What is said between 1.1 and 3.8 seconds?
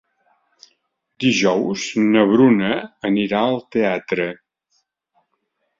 Dijous na Bruna anirà al